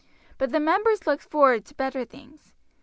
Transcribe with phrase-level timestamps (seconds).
[0.39, 2.55] But the members looked forward to better things.